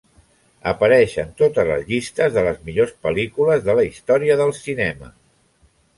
[0.69, 5.13] Apareix en totes les llistes de les millors pel·lícules de la història del cinema.